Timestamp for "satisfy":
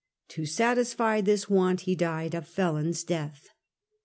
0.47-1.21